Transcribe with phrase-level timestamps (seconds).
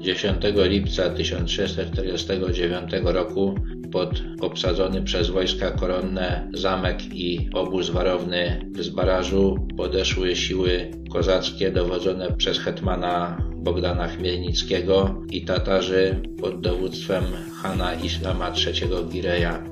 [0.00, 3.54] 10 lipca 1649 roku
[3.92, 12.32] pod obsadzony przez wojska koronne zamek i obóz warowny w Zbarażu podeszły siły kozackie dowodzone
[12.32, 17.24] przez hetmana Bogdana Chmielnickiego i Tatarzy pod dowództwem
[17.62, 19.64] Hana Islama III Gireja.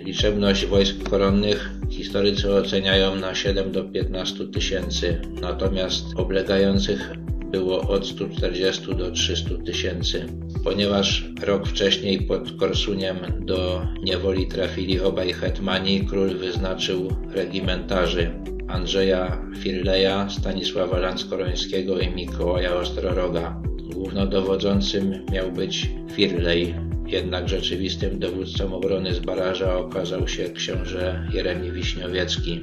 [0.00, 7.12] Liczebność wojsk koronnych historycy oceniają na 7 do 15 tysięcy, natomiast oblegających
[7.50, 10.26] było od 140 do 300 tysięcy.
[10.64, 18.30] Ponieważ rok wcześniej pod Korsuniem do niewoli trafili obaj hetmani, król wyznaczył regimentarzy
[18.68, 23.62] Andrzeja Firleja, Stanisława Lanskorońskiego i Mikołaja Ostroroga.
[23.92, 26.74] Głównodowodzącym miał być Firlej,
[27.06, 32.62] jednak rzeczywistym dowódcą obrony z baraża okazał się książę Jeremi Wiśniowiecki.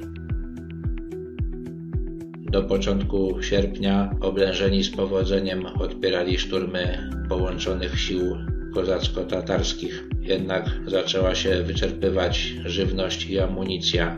[2.56, 8.36] Do początku sierpnia oblężeni z powodzeniem odpierali szturmy połączonych sił
[8.74, 14.16] kozacko-tatarskich, jednak zaczęła się wyczerpywać żywność i amunicja.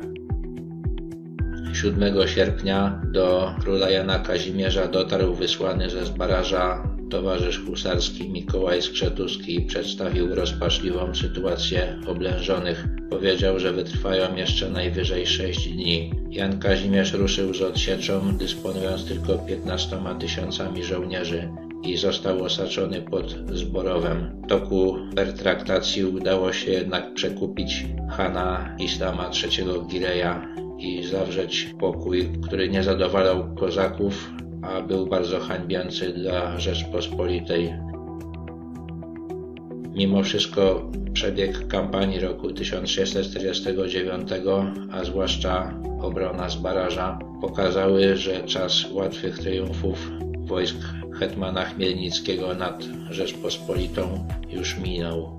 [1.72, 10.34] 7 sierpnia do króla Jana Kazimierza dotarł wysłany ze Zbaraża towarzysz husarski Mikołaj Skrzetuski przedstawił
[10.34, 12.84] rozpaczliwą sytuację oblężonych.
[13.10, 16.12] Powiedział, że wytrwają jeszcze najwyżej sześć dni.
[16.30, 21.48] Jan Kazimierz ruszył z odsieczą, dysponując tylko 15 tysiącami żołnierzy
[21.82, 24.42] i został osaczony pod Zborowem.
[24.44, 32.68] W toku pertraktacji udało się jednak przekupić Hana Islama III Gireja i zawrzeć pokój, który
[32.68, 34.30] nie zadowalał kozaków,
[34.62, 37.74] a był bardzo hańbiący dla Rzeczpospolitej.
[39.94, 44.28] Mimo wszystko przebieg kampanii roku 1649,
[44.92, 50.10] a zwłaszcza obrona z baraża, pokazały, że czas łatwych triumfów
[50.44, 50.76] wojsk
[51.18, 55.36] hetmana Chmielnickiego nad Rzeczpospolitą już minął.